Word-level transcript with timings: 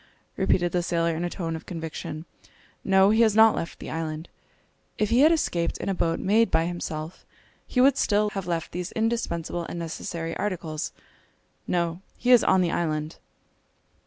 repeated 0.35 0.71
the 0.71 0.81
sailor, 0.81 1.15
in 1.15 1.23
a 1.23 1.29
tone 1.29 1.55
of 1.55 1.67
conviction, 1.67 2.25
"no, 2.83 3.11
he 3.11 3.21
has 3.21 3.35
not 3.35 3.53
left 3.53 3.77
the 3.77 3.91
island! 3.91 4.29
If 4.97 5.11
he 5.11 5.19
had 5.19 5.31
escaped 5.31 5.77
in 5.77 5.89
a 5.89 5.93
boat 5.93 6.19
made 6.19 6.49
by 6.49 6.65
himself, 6.65 7.23
he 7.67 7.79
would 7.81 7.97
still 7.97 8.23
less 8.23 8.33
have 8.33 8.47
left 8.47 8.71
these 8.71 8.91
indispensable 8.93 9.63
and 9.69 9.77
necessary 9.77 10.35
articles. 10.37 10.91
No! 11.67 12.01
he 12.17 12.31
is 12.31 12.43
on 12.43 12.61
the 12.61 12.71
island!" 12.71 13.19